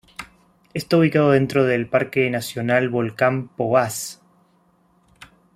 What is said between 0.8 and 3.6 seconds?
ubicado dentro del Parque nacional Volcán